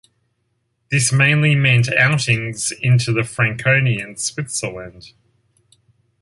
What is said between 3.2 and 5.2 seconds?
Franconian Switzerland.